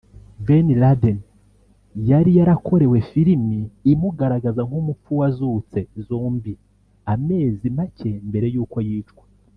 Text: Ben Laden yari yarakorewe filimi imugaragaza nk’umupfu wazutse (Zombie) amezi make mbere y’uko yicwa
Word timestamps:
Ben 0.47 0.67
Laden 0.81 1.19
yari 2.09 2.31
yarakorewe 2.37 2.97
filimi 3.11 3.59
imugaragaza 3.91 4.61
nk’umupfu 4.67 5.11
wazutse 5.19 5.79
(Zombie) 6.07 6.61
amezi 7.13 7.67
make 7.77 8.11
mbere 8.29 8.47
y’uko 8.55 8.77
yicwa 8.87 9.23